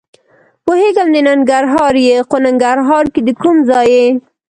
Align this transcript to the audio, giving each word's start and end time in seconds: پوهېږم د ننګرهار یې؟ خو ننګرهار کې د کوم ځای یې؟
پوهېږم 0.65 1.07
د 1.13 1.17
ننګرهار 1.27 1.93
یې؟ 2.05 2.15
خو 2.27 2.35
ننګرهار 2.45 3.05
کې 3.13 3.21
د 3.27 3.29
کوم 3.41 3.57
ځای 3.69 3.87
یې؟ 3.97 4.05